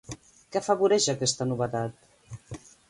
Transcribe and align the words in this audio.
Què 0.55 0.61
afavoreix 0.61 1.07
aquesta 1.15 1.49
novetat? 1.51 2.71